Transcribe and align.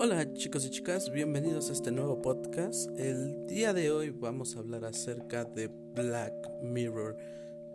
Hola 0.00 0.32
chicos 0.32 0.64
y 0.64 0.70
chicas, 0.70 1.10
bienvenidos 1.10 1.70
a 1.70 1.72
este 1.72 1.90
nuevo 1.90 2.22
podcast. 2.22 2.88
El 2.96 3.48
día 3.48 3.72
de 3.72 3.90
hoy 3.90 4.10
vamos 4.10 4.54
a 4.54 4.60
hablar 4.60 4.84
acerca 4.84 5.44
de 5.44 5.66
Black 5.66 6.34
Mirror. 6.62 7.18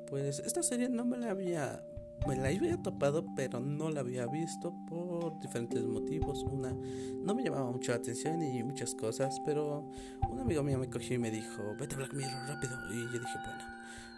Pues 0.08 0.40
esta 0.40 0.64
serie 0.64 0.88
no 0.88 1.04
me 1.04 1.18
la 1.18 1.32
había, 1.32 1.84
me 2.26 2.38
la 2.38 2.48
había 2.48 2.82
topado, 2.82 3.26
pero 3.36 3.60
no 3.60 3.90
la 3.90 4.00
había 4.00 4.26
visto 4.28 4.74
por 4.88 5.38
diferentes 5.42 5.84
motivos. 5.84 6.46
Una, 6.50 6.72
no 6.72 7.36
me 7.36 7.44
llamaba 7.44 7.70
mucho 7.70 7.92
la 7.92 7.98
atención 7.98 8.42
y 8.42 8.64
muchas 8.64 8.96
cosas, 8.96 9.42
pero 9.46 9.92
un 10.32 10.40
amigo 10.40 10.64
mío 10.64 10.80
me 10.80 10.90
cogió 10.90 11.18
y 11.18 11.20
me 11.20 11.30
dijo, 11.30 11.76
vete 11.78 11.96
a 11.96 11.98
Black 11.98 12.14
Mirror 12.14 12.48
rápido. 12.48 12.78
Y 12.94 13.04
yo 13.04 13.20
dije, 13.20 13.38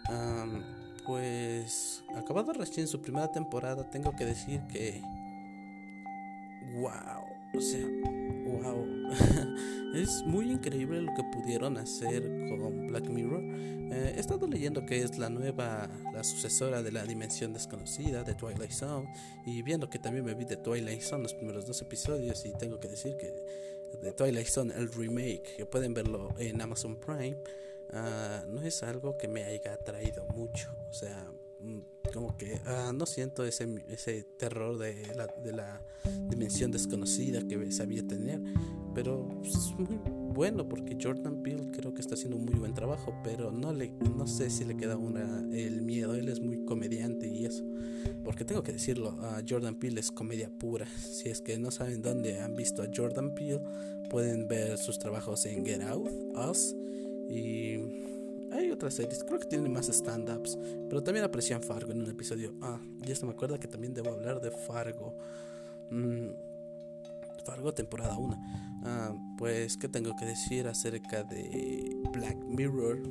bueno, 0.08 0.64
pues 1.04 2.04
acabado 2.14 2.52
recién 2.52 2.86
su 2.86 3.02
primera 3.02 3.32
temporada, 3.32 3.90
tengo 3.90 4.14
que 4.14 4.26
decir 4.26 4.60
que, 4.68 5.02
wow 6.80 7.35
o 7.56 7.60
sea, 7.60 7.86
wow. 8.44 8.86
es 9.94 10.22
muy 10.24 10.50
increíble 10.50 11.00
lo 11.00 11.14
que 11.14 11.22
pudieron 11.32 11.76
hacer 11.78 12.22
con 12.48 12.88
Black 12.88 13.08
Mirror. 13.08 13.42
Eh, 13.42 14.14
he 14.16 14.20
estado 14.20 14.46
leyendo 14.46 14.84
que 14.84 15.02
es 15.02 15.18
la 15.18 15.30
nueva, 15.30 15.88
la 16.12 16.24
sucesora 16.24 16.82
de 16.82 16.92
la 16.92 17.04
dimensión 17.04 17.52
desconocida 17.52 18.24
de 18.24 18.34
Twilight 18.34 18.72
Zone. 18.72 19.08
Y 19.46 19.62
viendo 19.62 19.88
que 19.88 19.98
también 19.98 20.24
me 20.24 20.34
vi 20.34 20.44
de 20.44 20.56
Twilight 20.56 21.02
Zone 21.02 21.22
los 21.22 21.34
primeros 21.34 21.66
dos 21.66 21.80
episodios. 21.82 22.44
Y 22.44 22.52
tengo 22.52 22.78
que 22.78 22.88
decir 22.88 23.16
que 23.16 23.32
de 24.02 24.12
Twilight 24.12 24.48
Zone, 24.48 24.74
el 24.76 24.92
remake, 24.92 25.56
que 25.56 25.66
pueden 25.66 25.94
verlo 25.94 26.34
en 26.38 26.60
Amazon 26.60 26.96
Prime, 26.96 27.38
ah, 27.92 28.44
no 28.48 28.60
es 28.62 28.82
algo 28.82 29.16
que 29.16 29.28
me 29.28 29.44
haya 29.44 29.74
atraído 29.74 30.26
mucho. 30.34 30.70
O 30.90 30.92
sea, 30.92 31.30
Mm, 31.60 31.80
como 32.16 32.34
que 32.38 32.58
ah, 32.64 32.92
no 32.94 33.04
siento 33.04 33.44
ese, 33.44 33.84
ese 33.88 34.22
terror 34.38 34.78
de 34.78 35.14
la, 35.14 35.26
de 35.26 35.52
la 35.52 35.82
dimensión 36.30 36.70
desconocida 36.70 37.46
que 37.46 37.70
sabía 37.70 38.06
tener. 38.06 38.40
Pero 38.94 39.28
pues, 39.42 39.54
es 39.54 39.74
muy 39.78 40.00
bueno 40.32 40.66
porque 40.66 40.96
Jordan 41.00 41.42
Peele 41.42 41.70
creo 41.72 41.92
que 41.92 42.00
está 42.00 42.14
haciendo 42.14 42.38
un 42.38 42.46
muy 42.46 42.54
buen 42.54 42.72
trabajo, 42.72 43.14
pero 43.22 43.52
no, 43.52 43.70
le, 43.74 43.92
no 44.16 44.26
sé 44.26 44.48
si 44.48 44.64
le 44.64 44.78
queda 44.78 44.96
una, 44.96 45.46
el 45.52 45.82
miedo. 45.82 46.14
Él 46.14 46.30
es 46.30 46.40
muy 46.40 46.64
comediante 46.64 47.28
y 47.28 47.44
eso. 47.44 47.64
Porque 48.24 48.46
tengo 48.46 48.62
que 48.62 48.72
decirlo, 48.72 49.14
Jordan 49.46 49.78
Peele 49.78 50.00
es 50.00 50.10
comedia 50.10 50.48
pura. 50.48 50.86
Si 50.86 51.28
es 51.28 51.42
que 51.42 51.58
no 51.58 51.70
saben 51.70 52.00
dónde 52.00 52.40
han 52.40 52.56
visto 52.56 52.82
a 52.82 52.86
Jordan 52.94 53.34
Peele, 53.34 53.60
pueden 54.08 54.48
ver 54.48 54.78
sus 54.78 54.98
trabajos 54.98 55.44
en 55.44 55.66
Get 55.66 55.82
Out, 55.82 56.08
Us 56.34 56.74
y 57.28 58.15
otras 58.76 58.94
series, 58.94 59.24
creo 59.24 59.40
que 59.40 59.46
tienen 59.46 59.72
más 59.72 59.88
stand-ups, 59.88 60.58
pero 60.88 61.02
también 61.02 61.24
aprecian 61.24 61.62
Fargo 61.62 61.92
en 61.92 62.02
un 62.02 62.10
episodio. 62.10 62.54
Ah, 62.62 62.78
ya 62.98 63.16
se 63.16 63.24
me 63.26 63.32
acuerda 63.32 63.58
que 63.58 63.68
también 63.68 63.94
debo 63.94 64.10
hablar 64.10 64.40
de 64.40 64.50
Fargo. 64.50 65.16
Mm, 65.90 66.28
Fargo 67.44 67.72
temporada 67.72 68.16
1. 68.18 68.36
Ah, 68.84 69.14
pues, 69.38 69.76
¿qué 69.76 69.88
tengo 69.88 70.14
que 70.16 70.26
decir 70.26 70.68
acerca 70.68 71.24
de 71.24 71.96
Black 72.12 72.36
Mirror? 72.44 73.02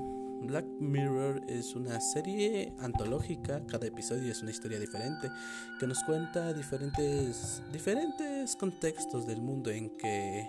Black 0.44 0.66
Mirror 0.80 1.42
es 1.48 1.74
una 1.76 2.00
serie 2.00 2.72
antológica, 2.80 3.66
cada 3.66 3.88
episodio 3.88 4.32
es 4.32 4.42
una 4.44 4.52
historia 4.52 4.80
diferente 4.80 5.32
que 5.80 5.88
nos 5.88 6.04
cuenta 6.04 6.54
diferentes 6.54 7.64
diferentes 7.72 8.56
contextos 8.56 9.26
del 9.26 9.42
mundo 9.42 9.72
en 9.72 9.90
que 9.98 10.48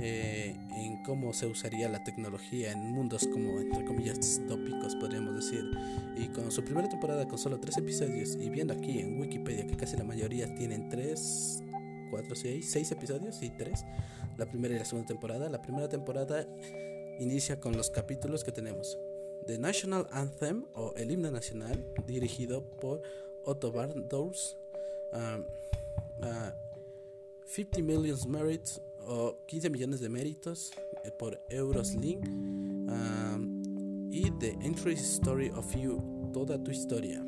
eh, 0.00 0.56
en 0.76 1.02
cómo 1.02 1.32
se 1.32 1.46
usaría 1.46 1.88
la 1.88 2.02
tecnología 2.02 2.72
en 2.72 2.80
mundos 2.80 3.28
como, 3.32 3.60
entre 3.60 3.84
comillas, 3.84 4.16
distópicos, 4.16 4.96
podríamos 4.96 5.34
decir. 5.36 5.64
Y 6.16 6.28
con 6.28 6.50
su 6.50 6.64
primera 6.64 6.88
temporada 6.88 7.26
con 7.28 7.38
solo 7.38 7.60
tres 7.60 7.76
episodios, 7.78 8.36
y 8.36 8.50
viendo 8.50 8.74
aquí 8.74 8.98
en 8.98 9.20
Wikipedia 9.20 9.66
que 9.66 9.76
casi 9.76 9.96
la 9.96 10.04
mayoría 10.04 10.52
tienen 10.54 10.88
tres, 10.88 11.62
cuatro, 12.10 12.34
seis, 12.34 12.70
seis 12.70 12.90
episodios 12.90 13.42
y 13.42 13.50
tres, 13.50 13.84
la 14.36 14.46
primera 14.46 14.74
y 14.74 14.78
la 14.78 14.84
segunda 14.84 15.06
temporada. 15.06 15.48
La 15.48 15.62
primera 15.62 15.88
temporada 15.88 16.46
inicia 17.18 17.60
con 17.60 17.76
los 17.76 17.90
capítulos 17.90 18.44
que 18.44 18.52
tenemos. 18.52 18.98
The 19.46 19.58
National 19.58 20.06
Anthem 20.10 20.64
o 20.74 20.94
el 20.96 21.10
himno 21.10 21.30
nacional, 21.30 21.84
dirigido 22.06 22.62
por 22.80 23.02
Otto 23.44 23.72
Barndors. 23.72 24.56
50 27.46 27.82
Million 27.82 28.18
Merits 28.28 28.80
o 29.06 29.44
15 29.46 29.70
millones 29.70 30.00
de 30.00 30.08
méritos 30.08 30.72
eh, 31.04 31.10
por 31.18 31.40
Euroslink 31.48 32.24
y 34.10 34.30
The 34.38 34.56
Entry 34.60 34.92
Story 34.94 35.50
of 35.50 35.74
You, 35.74 36.30
toda 36.32 36.62
tu 36.62 36.70
historia. 36.70 37.24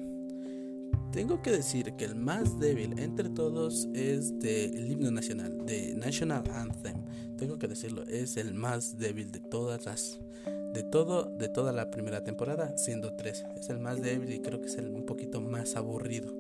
Tengo 1.17 1.41
que 1.41 1.51
decir 1.51 1.95
que 1.95 2.05
el 2.05 2.15
más 2.15 2.61
débil 2.61 2.99
entre 2.99 3.31
todos 3.31 3.89
es 3.95 4.39
del 4.39 4.91
himno 4.91 5.11
nacional, 5.11 5.65
de 5.65 5.95
National 5.95 6.45
Anthem. 6.53 7.03
Tengo 7.39 7.59
que 7.59 7.69
decirlo, 7.69 8.03
es 8.03 8.37
el 8.37 8.55
más 8.55 8.99
débil 8.99 9.33
de 9.33 9.41
todas 9.41 9.87
las 9.87 10.21
de 10.75 10.83
todo 10.83 11.25
de 11.25 11.49
toda 11.49 11.73
la 11.73 11.91
primera 11.91 12.23
temporada, 12.23 12.77
siendo 12.77 13.15
tres. 13.15 13.45
Es 13.59 13.71
el 13.71 13.79
más 13.79 14.03
débil 14.03 14.31
y 14.31 14.41
creo 14.41 14.61
que 14.61 14.67
es 14.67 14.77
el 14.77 14.95
un 14.95 15.07
poquito 15.07 15.41
más 15.41 15.75
aburrido. 15.75 16.35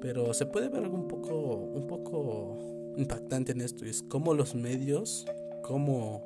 Pero 0.00 0.32
se 0.32 0.46
puede 0.46 0.68
ver 0.68 0.88
un 0.88 1.08
poco 1.08 1.56
un 1.56 1.86
poco 1.88 2.77
impactante 2.98 3.52
en 3.52 3.60
esto 3.60 3.84
es 3.84 4.02
cómo 4.02 4.34
los 4.34 4.54
medios, 4.54 5.24
cómo, 5.62 6.22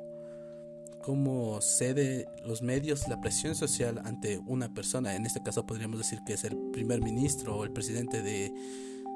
cómo 1.03 1.61
cede 1.61 2.27
los 2.45 2.61
medios 2.61 3.07
la 3.07 3.21
presión 3.21 3.55
social 3.55 4.01
ante 4.03 4.39
una 4.39 4.73
persona, 4.73 5.15
en 5.15 5.25
este 5.25 5.41
caso 5.43 5.65
podríamos 5.65 5.99
decir 5.99 6.19
que 6.25 6.33
es 6.33 6.43
el 6.43 6.57
primer 6.71 7.01
ministro 7.01 7.57
o 7.57 7.63
el 7.63 7.71
presidente 7.71 8.21
de, 8.21 8.51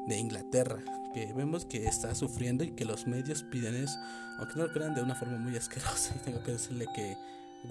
de 0.07 0.18
Inglaterra, 0.18 0.84
que 1.13 1.34
vemos 1.34 1.66
que 1.66 1.85
está 1.85 2.13
sufriendo 2.13 2.63
y 2.63 2.72
que 2.72 2.85
los 2.85 3.07
medios 3.07 3.44
piden 3.44 3.75
eso, 3.75 3.97
aunque 4.38 4.56
no 4.56 4.68
lo 4.68 4.74
crean 4.74 4.94
de 4.94 5.01
una 5.01 5.16
forma 5.16 5.38
muy 5.38 5.56
asquerosa. 5.57 6.16
Y 6.22 6.25
tengo 6.25 6.44
que 6.44 6.51
decirle 6.51 6.85
que 6.94 7.18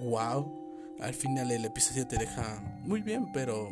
wow, 0.03 0.51
al 0.99 1.13
final 1.13 1.49
el 1.49 1.63
episodio 1.63 2.05
te 2.05 2.17
deja 2.17 2.61
muy 2.83 3.01
bien, 3.01 3.31
pero 3.31 3.69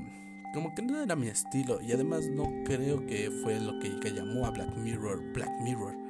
como 0.54 0.74
que 0.74 0.82
no 0.82 1.02
era 1.02 1.18
mi 1.18 1.28
estilo. 1.28 1.82
Y 1.82 1.92
además 1.92 2.24
no 2.30 2.46
creo 2.64 3.06
que 3.06 3.30
fue 3.44 3.60
lo 3.60 3.78
que 3.80 4.14
llamó 4.14 4.46
a 4.46 4.52
Black 4.52 4.74
Mirror 4.78 5.22
Black 5.34 5.52
Mirror 5.62 6.05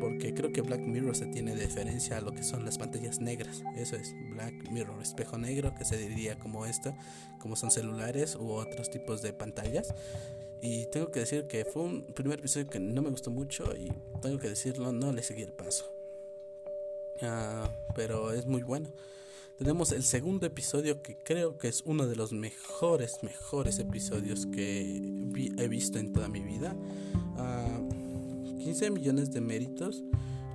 porque 0.00 0.34
creo 0.34 0.52
que 0.52 0.60
Black 0.60 0.80
Mirror 0.80 1.16
se 1.16 1.26
tiene 1.26 1.54
diferencia 1.54 2.18
a 2.18 2.20
lo 2.20 2.32
que 2.32 2.42
son 2.42 2.64
las 2.64 2.78
pantallas 2.78 3.20
negras. 3.20 3.62
Eso 3.76 3.96
es 3.96 4.14
Black 4.30 4.70
Mirror, 4.70 5.00
espejo 5.02 5.38
negro, 5.38 5.74
que 5.74 5.84
se 5.84 5.96
diría 5.96 6.38
como 6.38 6.66
esto, 6.66 6.94
como 7.40 7.56
son 7.56 7.70
celulares 7.70 8.36
u 8.36 8.52
otros 8.52 8.90
tipos 8.90 9.22
de 9.22 9.32
pantallas. 9.32 9.94
Y 10.62 10.86
tengo 10.86 11.10
que 11.10 11.20
decir 11.20 11.46
que 11.46 11.64
fue 11.64 11.82
un 11.82 12.02
primer 12.14 12.38
episodio 12.38 12.68
que 12.68 12.80
no 12.80 13.02
me 13.02 13.10
gustó 13.10 13.30
mucho 13.30 13.76
y 13.76 13.92
tengo 14.22 14.38
que 14.38 14.48
decirlo, 14.48 14.92
no 14.92 15.12
le 15.12 15.22
seguí 15.22 15.42
el 15.42 15.52
paso. 15.52 15.92
Ah, 17.22 17.70
pero 17.94 18.32
es 18.32 18.46
muy 18.46 18.62
bueno. 18.62 18.88
Tenemos 19.58 19.92
el 19.92 20.02
segundo 20.02 20.46
episodio 20.46 21.00
que 21.02 21.16
creo 21.16 21.56
que 21.56 21.68
es 21.68 21.82
uno 21.86 22.06
de 22.06 22.14
los 22.14 22.32
mejores, 22.32 23.22
mejores 23.22 23.78
episodios 23.78 24.44
que 24.46 24.96
he 25.56 25.68
visto 25.68 25.98
en 25.98 26.12
toda 26.12 26.28
mi 26.28 26.40
vida. 26.40 26.76
Uh, 27.38 28.05
15 28.66 28.90
millones 28.90 29.30
de 29.30 29.40
méritos 29.40 30.02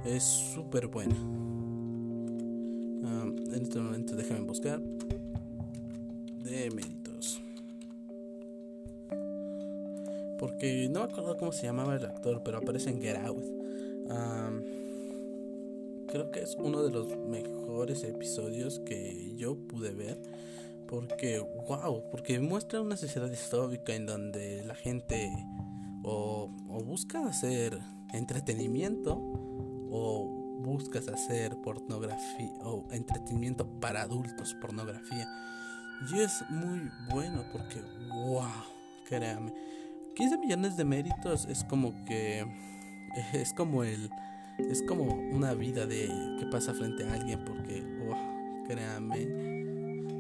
es 0.04 0.22
súper 0.22 0.88
buena. 0.88 1.16
Ah, 3.06 3.26
en 3.26 3.62
este 3.62 3.80
momento 3.80 4.18
déjame 4.18 4.42
buscar 4.42 4.82
de 6.44 6.72
méritos. 6.72 7.42
Porque 10.38 10.90
no 10.92 11.00
me 11.00 11.06
acuerdo 11.06 11.38
cómo 11.38 11.54
se 11.54 11.68
llamaba 11.68 11.96
el 11.96 12.04
actor, 12.04 12.42
pero 12.44 12.58
aparece 12.58 12.90
en 12.90 13.02
Get 13.02 13.16
Out. 13.16 13.46
Ah, 14.10 14.52
creo 16.10 16.32
que 16.32 16.42
es 16.42 16.56
uno 16.56 16.84
de 16.84 16.92
los 16.92 17.16
mejores 17.18 18.04
episodios 18.04 18.80
que 18.80 19.38
yo 19.38 19.56
pude 19.56 19.94
ver. 19.94 20.22
Porque, 20.86 21.40
wow, 21.40 22.04
porque 22.12 22.42
muestra 22.42 22.82
una 22.82 22.98
sociedad 22.98 23.30
distópica 23.30 23.96
en 23.96 24.06
donde 24.06 24.66
la 24.66 24.76
gente 24.76 25.32
o, 26.04 26.54
o 26.68 26.84
busca 26.84 27.26
hacer 27.26 27.80
entretenimiento 28.14 29.18
o 29.90 30.42
buscas 30.62 31.08
hacer 31.08 31.58
pornografía 31.62 32.54
o 32.64 32.86
entretenimiento 32.92 33.68
para 33.80 34.04
adultos, 34.04 34.56
pornografía. 34.62 35.28
Y 36.12 36.20
es 36.20 36.44
muy 36.50 36.90
bueno 37.10 37.44
porque, 37.52 37.82
wow, 38.10 38.48
créame, 39.08 39.54
15 40.16 40.38
millones 40.38 40.78
de 40.78 40.86
méritos 40.86 41.46
es 41.46 41.64
como 41.64 42.04
que, 42.06 42.46
es 43.34 43.54
como 43.54 43.84
el, 43.84 44.10
es 44.58 44.84
como 44.84 45.04
una 45.06 45.54
vida 45.54 45.86
de 45.86 46.08
que 46.40 46.46
pasa 46.48 46.74
frente 46.74 47.04
a 47.04 47.14
alguien 47.14 47.44
porque, 47.46 47.82
wow, 48.06 48.64
créame 48.66 49.51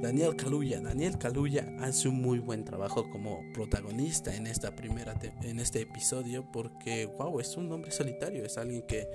Daniel 0.01 0.35
Kaluuya. 0.35 0.81
Daniel 0.81 1.19
Kaluuya 1.19 1.75
hace 1.79 2.07
un 2.09 2.21
muy 2.21 2.39
buen 2.39 2.65
trabajo 2.65 3.07
como 3.11 3.43
protagonista 3.53 4.35
en 4.35 4.47
esta 4.47 4.75
primera 4.75 5.13
en 5.43 5.59
este 5.59 5.81
episodio 5.81 6.43
porque 6.51 7.05
wow, 7.05 7.39
es 7.39 7.55
un 7.55 7.71
hombre 7.71 7.91
solitario, 7.91 8.43
es 8.43 8.57
alguien 8.57 8.81
que 8.81 9.07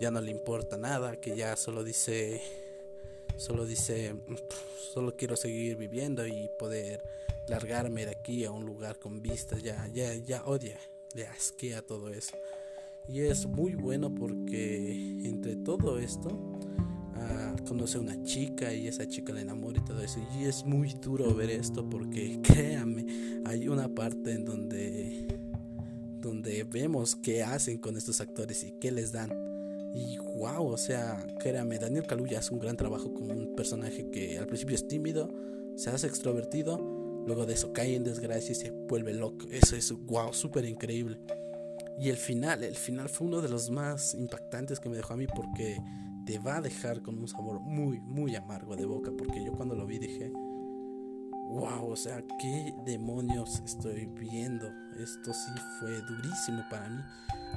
ya 0.00 0.10
no 0.10 0.18
le 0.22 0.30
importa 0.30 0.78
nada, 0.78 1.20
que 1.20 1.36
ya 1.36 1.56
solo 1.56 1.84
dice 1.84 2.40
solo 3.36 3.66
dice 3.66 4.14
solo 4.94 5.14
quiero 5.14 5.36
seguir 5.36 5.76
viviendo 5.76 6.26
y 6.26 6.48
poder 6.58 7.04
largarme 7.46 8.06
de 8.06 8.12
aquí 8.12 8.46
a 8.46 8.50
un 8.50 8.64
lugar 8.64 8.98
con 8.98 9.20
vistas, 9.20 9.62
ya 9.62 9.86
ya 9.88 10.14
ya 10.14 10.46
odia, 10.46 10.78
le 11.14 11.26
asquea 11.26 11.82
todo 11.82 12.08
eso. 12.08 12.34
Y 13.06 13.20
es 13.20 13.44
muy 13.44 13.74
bueno 13.74 14.14
porque 14.14 14.92
entre 15.22 15.56
todo 15.56 15.98
esto 15.98 16.49
conoce 17.70 17.98
a 17.98 18.00
una 18.00 18.20
chica 18.24 18.74
y 18.74 18.88
esa 18.88 19.06
chica 19.06 19.32
le 19.32 19.42
enamora 19.42 19.78
y 19.78 19.84
todo 19.84 20.02
eso. 20.02 20.18
Y 20.36 20.44
es 20.46 20.64
muy 20.64 20.92
duro 20.94 21.32
ver 21.32 21.50
esto 21.50 21.88
porque 21.88 22.40
créanme, 22.42 23.06
hay 23.44 23.68
una 23.68 23.88
parte 23.94 24.32
en 24.32 24.44
donde, 24.44 25.38
donde 26.20 26.64
vemos 26.64 27.14
qué 27.14 27.44
hacen 27.44 27.78
con 27.78 27.96
estos 27.96 28.20
actores 28.20 28.64
y 28.64 28.72
qué 28.80 28.90
les 28.90 29.12
dan. 29.12 29.30
Y 29.94 30.18
wow, 30.18 30.66
o 30.66 30.76
sea, 30.76 31.24
créame, 31.38 31.78
Daniel 31.78 32.08
Kaluuya 32.08 32.40
hace 32.40 32.52
un 32.52 32.58
gran 32.58 32.76
trabajo 32.76 33.14
como 33.14 33.34
un 33.34 33.54
personaje 33.54 34.10
que 34.10 34.36
al 34.36 34.48
principio 34.48 34.74
es 34.74 34.88
tímido, 34.88 35.32
se 35.76 35.90
hace 35.90 36.08
extrovertido, 36.08 36.76
luego 37.24 37.46
de 37.46 37.54
eso 37.54 37.72
cae 37.72 37.94
en 37.94 38.02
desgracia 38.02 38.50
y 38.50 38.56
se 38.56 38.72
vuelve 38.72 39.14
loco. 39.14 39.46
Eso 39.48 39.76
es 39.76 39.92
wow, 39.92 40.32
súper 40.32 40.64
increíble. 40.64 41.20
Y 42.00 42.08
el 42.08 42.16
final, 42.16 42.64
el 42.64 42.74
final 42.74 43.08
fue 43.08 43.28
uno 43.28 43.40
de 43.40 43.48
los 43.48 43.70
más 43.70 44.14
impactantes 44.14 44.80
que 44.80 44.88
me 44.88 44.96
dejó 44.96 45.14
a 45.14 45.16
mí 45.16 45.28
porque 45.28 45.76
te 46.30 46.38
va 46.38 46.58
a 46.58 46.60
dejar 46.60 47.02
con 47.02 47.18
un 47.18 47.26
sabor 47.26 47.58
muy, 47.58 47.98
muy 47.98 48.36
amargo 48.36 48.76
de 48.76 48.86
boca. 48.86 49.10
Porque 49.18 49.42
yo 49.42 49.52
cuando 49.52 49.74
lo 49.74 49.84
vi 49.84 49.98
dije, 49.98 50.30
wow, 50.30 51.90
o 51.90 51.96
sea, 51.96 52.22
¿qué 52.38 52.72
demonios 52.86 53.60
estoy 53.64 54.06
viendo? 54.06 54.70
Esto 54.96 55.32
sí 55.32 55.50
fue 55.80 55.90
durísimo 56.02 56.62
para 56.70 56.88
mí 56.88 57.02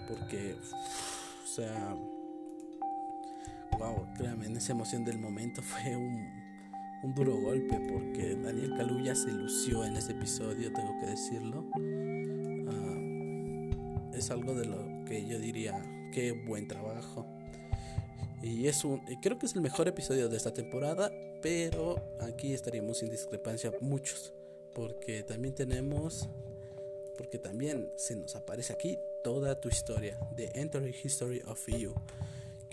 porque, 0.08 0.56
o 0.56 1.48
sea 1.48 1.96
wow, 3.78 4.08
créanme, 4.18 4.48
en 4.48 4.58
esa 4.58 4.72
emoción 4.72 5.06
del 5.06 5.20
momento 5.20 5.62
fue 5.64 5.96
un, 5.96 6.28
un 7.04 7.14
duro 7.14 7.36
golpe 7.36 7.80
porque 7.92 8.36
Daniel 8.36 8.74
Kaluuya 8.76 9.14
se 9.14 9.32
lució 9.32 9.86
en 9.86 9.98
ese 9.98 10.14
episodio, 10.14 10.74
tengo 10.74 11.00
que 11.00 11.06
decirlo. 11.12 11.70
Ah, 12.72 14.18
es 14.18 14.32
algo 14.32 14.56
de 14.56 14.66
lo 14.66 15.06
que 15.06 15.28
yo 15.28 15.38
diría, 15.38 15.80
qué 16.12 16.32
buen 16.32 16.68
trabajo. 16.68 17.28
Y 18.44 18.68
es 18.68 18.84
un, 18.84 19.02
creo 19.22 19.40
que 19.40 19.46
es 19.46 19.56
el 19.56 19.62
mejor 19.62 19.88
episodio 19.88 20.28
de 20.28 20.36
esta 20.36 20.54
temporada, 20.54 21.10
pero 21.42 21.96
aquí 22.20 22.54
estaríamos 22.54 22.98
sin 22.98 23.10
discrepancia 23.10 23.72
muchos, 23.80 24.34
porque 24.76 25.24
también 25.24 25.56
tenemos, 25.56 26.28
porque 27.18 27.40
también 27.40 27.90
se 27.96 28.18
nos 28.18 28.36
aparece 28.36 28.74
aquí 28.74 29.00
toda 29.24 29.60
tu 29.62 29.70
historia, 29.70 30.20
The 30.36 30.52
Entire 30.60 30.94
History 31.04 31.42
of 31.48 31.66
You 31.68 31.96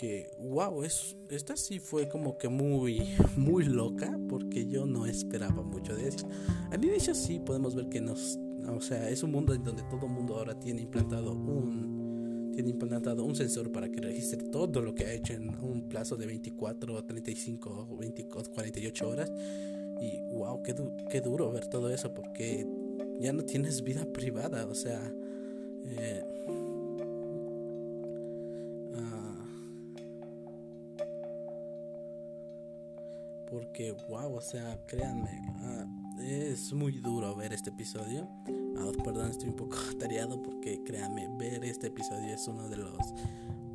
que, 0.00 0.30
wow, 0.38 0.82
es, 0.82 1.14
esta 1.28 1.58
sí 1.58 1.78
fue 1.78 2.08
como 2.08 2.38
que 2.38 2.48
muy, 2.48 3.18
muy 3.36 3.64
loca 3.64 4.18
porque 4.30 4.66
yo 4.66 4.86
no 4.86 5.04
esperaba 5.04 5.62
mucho 5.62 5.94
de 5.94 6.08
eso. 6.08 6.26
Al 6.70 6.82
inicio 6.82 7.14
sí 7.14 7.38
podemos 7.38 7.74
ver 7.74 7.90
que 7.90 8.00
nos, 8.00 8.38
o 8.66 8.80
sea, 8.80 9.10
es 9.10 9.22
un 9.22 9.32
mundo 9.32 9.52
en 9.52 9.62
donde 9.62 9.82
todo 9.90 10.06
el 10.06 10.12
mundo 10.12 10.38
ahora 10.38 10.58
tiene 10.58 10.80
implantado 10.80 11.32
un, 11.32 11.99
tiene 12.62 12.72
implantado 12.72 13.24
un 13.24 13.34
sensor 13.34 13.72
para 13.72 13.88
que 13.88 14.02
registre 14.02 14.36
todo 14.50 14.82
lo 14.82 14.94
que 14.94 15.06
ha 15.06 15.12
hecho 15.14 15.32
en 15.32 15.48
un 15.62 15.88
plazo 15.88 16.16
de 16.16 16.26
24, 16.26 17.04
35, 17.04 17.96
24, 17.98 18.52
48 18.52 19.08
horas. 19.08 19.32
Y 19.98 20.20
wow, 20.34 20.62
qué, 20.62 20.74
qué 21.10 21.22
duro 21.22 21.50
ver 21.50 21.68
todo 21.68 21.88
eso 21.90 22.12
porque 22.12 22.66
ya 23.18 23.32
no 23.32 23.44
tienes 23.44 23.82
vida 23.82 24.04
privada, 24.12 24.66
o 24.66 24.74
sea... 24.74 25.00
Eh, 25.86 26.22
porque, 33.50 33.92
wow, 34.08 34.34
o 34.34 34.40
sea, 34.42 34.78
créanme, 34.86 35.40
ah, 35.62 35.86
es 36.22 36.72
muy 36.74 36.92
duro 37.00 37.34
ver 37.34 37.54
este 37.54 37.70
episodio. 37.70 38.28
Ah, 38.76 38.90
perdón, 39.04 39.30
estoy 39.30 39.48
un 39.48 39.56
poco 39.56 39.76
tareado 39.98 40.42
porque, 40.42 40.82
créanme, 40.84 41.28
ver 41.38 41.64
este 41.64 41.88
episodio 41.88 42.34
es 42.34 42.46
uno 42.48 42.68
de 42.68 42.76
los 42.76 42.96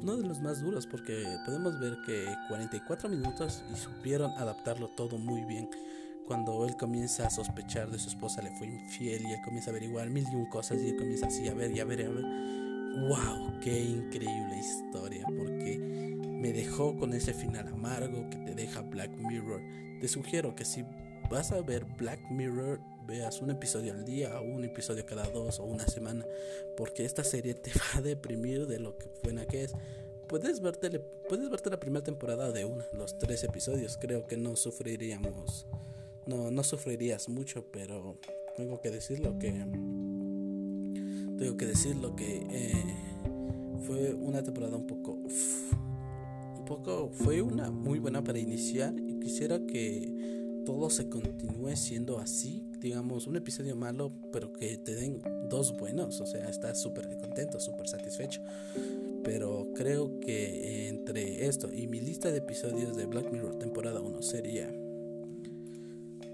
uno 0.06 0.18
de 0.18 0.27
los 0.27 0.39
más 0.39 0.62
duros 0.62 0.86
porque 0.86 1.25
podemos 1.47 1.80
ver 1.80 1.97
que 2.06 2.25
44 2.47 3.09
minutos 3.09 3.63
y 3.74 3.75
supieron 3.75 4.30
adaptarlo 4.38 4.89
todo 4.89 5.18
muy 5.18 5.44
bien. 5.45 5.68
Cuando 6.27 6.63
él 6.65 6.75
comienza 6.77 7.25
a 7.25 7.31
sospechar 7.31 7.89
de 7.89 7.97
su 7.97 8.09
esposa 8.09 8.44
le 8.44 8.51
fue 8.51 8.68
infiel 8.68 9.24
y 9.24 9.31
él 9.33 9.39
comienza 9.44 9.71
a 9.71 9.74
averiguar 9.74 10.12
mil 10.12 10.24
y 10.31 10.36
un 10.36 10.45
cosas 10.45 10.77
y 10.80 10.89
él 10.89 10.98
comienza 10.98 11.25
así 11.25 11.48
a 11.48 11.56
ver 11.56 11.71
y 11.71 11.80
a 11.80 11.86
ver 11.86 12.01
y 12.01 12.03
a 12.03 12.09
ver. 12.09 12.24
¡Wow! 13.09 13.59
¡Qué 13.62 13.83
increíble 13.83 14.59
historia! 14.59 15.25
Porque 15.25 15.77
me 15.80 16.53
dejó 16.53 16.95
con 16.98 17.13
ese 17.13 17.33
final 17.33 17.68
amargo 17.68 18.30
que 18.30 18.38
te 18.38 18.53
deja 18.53 18.81
Black 18.81 19.09
Mirror. 19.18 19.62
Te 20.01 20.07
sugiero 20.07 20.56
que 20.56 20.65
si 20.65 20.83
vas 21.31 21.51
a 21.51 21.62
ver 21.62 21.86
Black 21.98 22.19
Mirror, 22.30 22.80
veas 23.07 23.42
un 23.42 23.52
episodio 23.52 23.94
al 23.94 24.06
día 24.06 24.40
o 24.40 24.44
un 24.44 24.63
episodio 24.63 25.06
cada 25.06 25.24
dos 25.30 25.60
o 25.60 25.63
una 25.63 25.86
semana, 25.88 26.25
porque 26.78 27.06
esta 27.06 27.24
serie 27.24 27.54
te 27.54 27.72
va 27.80 28.00
a 28.00 28.02
deprimir 28.02 28.68
de 28.68 28.80
lo 28.80 28.98
que 28.98 29.07
buena 29.24 29.46
que 29.46 29.63
es. 29.63 29.74
Puedes 30.28 30.60
verte, 30.60 31.00
puedes 31.30 31.50
verte 31.50 31.69
la 31.69 31.80
primera 31.80 32.04
temporada 32.04 32.52
de 32.52 32.66
una, 32.66 32.86
los 32.94 33.18
tres 33.19 33.44
episodios. 33.44 33.98
Creo 33.98 34.25
que 34.25 34.38
no 34.38 34.56
sufriríamos, 34.56 35.68
no, 36.25 36.50
no 36.50 36.63
sufrirías 36.63 37.30
mucho, 37.30 37.66
pero 37.72 38.18
tengo 38.57 38.81
que 38.81 38.90
decirlo 38.90 39.38
que 39.38 39.51
tengo 41.38 41.58
que 41.58 41.66
decirlo 41.66 42.16
que 42.16 42.48
eh, 42.50 42.84
fue 43.86 44.13
una 44.13 44.42
temporada 44.42 44.78
un 44.78 44.88
poco 44.88 45.19
poco 46.66 47.10
fue 47.13 47.42
una 47.42 47.72
muy 47.72 48.00
buena 48.00 48.24
para 48.24 48.40
iniciar 48.40 48.94
y 48.98 49.19
quisiera 49.19 49.66
que 49.66 50.63
todo 50.66 50.90
se 50.90 51.08
continúe 51.08 51.75
siendo 51.75 52.19
así, 52.19 52.63
digamos, 52.86 53.26
un 53.26 53.36
episodio 53.36 53.76
malo, 53.76 54.12
pero 54.32 54.54
que 54.54 54.78
te 54.78 54.94
den 54.94 55.20
dos 55.50 55.76
buenos, 55.76 56.22
o 56.22 56.28
sea, 56.28 56.48
estás 56.50 56.80
súper 56.80 57.18
contento, 57.18 57.60
súper 57.60 57.88
satisfecho. 57.88 58.44
Pero 59.24 59.70
creo 59.74 60.20
que 60.20 60.88
entre 60.88 61.48
esto 61.48 61.74
y 61.74 61.88
mi 61.88 62.00
lista 62.00 62.32
de 62.32 62.38
episodios 62.38 62.96
de 62.96 63.08
Black 63.08 63.32
Mirror 63.32 63.58
temporada 63.58 64.02
1 64.02 64.22
sería 64.22 64.72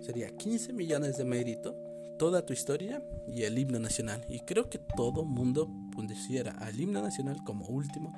sería 0.01 0.36
15 0.36 0.74
millones 0.74 1.18
de 1.18 1.24
mérito, 1.24 1.74
toda 2.19 2.45
tu 2.45 2.51
historia 2.51 3.01
y 3.33 3.44
el 3.44 3.57
himno 3.57 3.80
nacional. 3.80 4.25
Y 4.27 4.42
creo 4.42 4.69
que 4.69 4.80
todo 4.98 5.24
mundo 5.24 5.71
pusiera 5.95 6.51
al 6.57 6.77
himno 6.77 7.01
nacional 7.01 7.38
como 7.45 7.65
último 7.68 8.12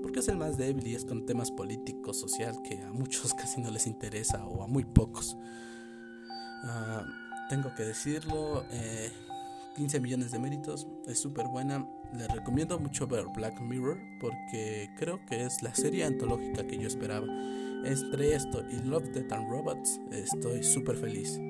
porque 0.00 0.20
es 0.20 0.28
el 0.28 0.36
más 0.36 0.56
débil 0.56 0.86
y 0.86 0.94
es 0.94 1.04
con 1.04 1.26
temas 1.26 1.50
políticos, 1.50 2.20
social, 2.20 2.54
que 2.62 2.82
a 2.82 2.92
muchos 2.92 3.34
casi 3.40 3.60
no 3.60 3.72
les 3.72 3.88
interesa 3.88 4.44
o 4.46 4.62
a 4.62 4.68
muy 4.68 4.84
pocos. 4.84 5.36
Ah, 6.62 7.04
tengo 7.50 7.74
que 7.74 7.82
decirlo, 7.82 8.64
15 9.74 9.96
eh, 9.96 10.00
millones 10.00 10.30
de 10.30 10.38
méritos, 10.38 10.86
es 11.08 11.18
súper 11.18 11.48
buena. 11.48 11.84
Les 12.16 12.28
recomiendo 12.28 12.78
mucho 12.78 13.08
ver 13.08 13.26
Black 13.34 13.60
Mirror 13.60 13.98
porque 14.20 14.88
creo 14.96 15.20
que 15.26 15.44
es 15.44 15.60
la 15.60 15.74
serie 15.74 16.04
antológica 16.04 16.64
que 16.66 16.78
yo 16.78 16.86
esperaba. 16.86 17.26
Entre 17.84 18.36
esto 18.36 18.62
y 18.70 18.76
Love, 18.86 19.10
Death 19.10 19.32
and 19.32 19.50
Robots 19.50 20.00
estoy 20.12 20.62
súper 20.62 20.96
feliz. 20.96 21.40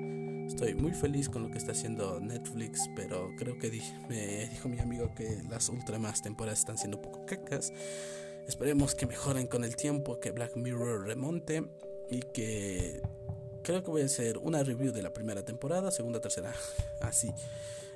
Estoy 0.47 0.75
muy 0.75 0.93
feliz 0.93 1.29
con 1.29 1.43
lo 1.43 1.51
que 1.51 1.59
está 1.59 1.73
haciendo 1.73 2.19
Netflix, 2.19 2.89
pero 2.97 3.35
creo 3.37 3.59
que 3.59 3.71
me 4.09 4.49
dijo 4.49 4.69
mi 4.71 4.79
amigo 4.79 5.15
que 5.15 5.43
las 5.51 5.69
últimas 5.69 6.23
temporadas 6.23 6.61
están 6.61 6.79
siendo 6.79 6.97
un 6.97 7.03
poco 7.03 7.27
cacas. 7.27 7.75
Esperemos 8.49 8.95
que 8.95 9.07
mejoren 9.07 9.47
con 9.47 9.65
el 9.65 9.77
tiempo, 9.77 10.19
que 10.19 10.31
Black 10.31 10.57
Mirror 10.57 11.07
remonte 11.07 11.71
y 12.11 12.21
que 12.33 13.03
creo 13.71 13.85
que 13.85 13.91
voy 13.91 14.03
a 14.03 14.07
hacer 14.07 14.37
una 14.39 14.65
review 14.65 14.93
de 14.93 15.01
la 15.01 15.13
primera 15.13 15.45
temporada, 15.45 15.93
segunda, 15.93 16.21
tercera, 16.21 16.53
así. 17.01 17.33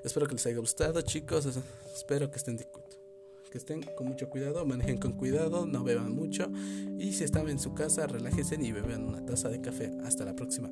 Espero 0.04 0.26
que 0.26 0.35
les 0.35 0.47
haya 0.47 0.59
gustado, 0.59 1.00
chicos. 1.00 1.49
Espero 1.93 2.31
que 2.31 2.37
estén 2.37 2.59
que 2.59 3.59
estén 3.59 3.83
con 3.83 4.09
mucho 4.09 4.28
cuidado, 4.28 4.64
manejen 4.66 4.99
con 4.99 5.12
cuidado, 5.12 5.64
no 5.64 5.85
beban 5.85 6.12
mucho 6.12 6.50
y 6.99 7.12
si 7.12 7.23
están 7.23 7.49
en 7.49 7.61
su 7.61 7.73
casa, 7.73 8.09
relájense 8.09 8.57
y 8.61 8.73
beban 8.73 9.04
una 9.04 9.25
taza 9.25 9.49
de 9.49 9.61
café. 9.61 9.93
Hasta 10.04 10.25
la 10.25 10.35
próxima. 10.35 10.71